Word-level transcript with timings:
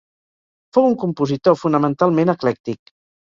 Fou 0.77 0.87
un 0.91 0.95
compositor 1.03 1.57
fonamentalment 1.65 2.35
eclèctic. 2.35 2.93